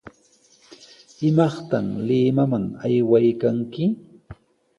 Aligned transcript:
¿Imaqta 1.27 1.77
Limaman 2.07 2.65
aywaykanki? 2.83 3.83